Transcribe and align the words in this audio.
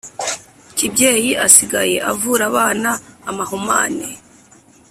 Kibyeyi 0.75 1.31
asigaye 1.45 1.95
avura 2.11 2.43
abana 2.51 2.89
amahumane 3.29 4.09